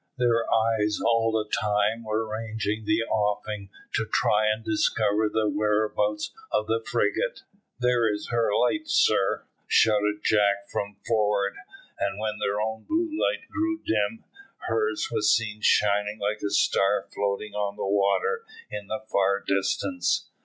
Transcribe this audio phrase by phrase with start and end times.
[0.17, 6.31] Their eyes all the time were ranging the offing to try and discover the whereabouts
[6.51, 7.43] of the frigate.
[7.77, 11.53] "There is her light, sir," shouted Jack from forward,
[11.99, 14.23] and when their own blue light grew dim,
[14.67, 20.31] hers was seen shining like a star floating on the water in the far distance.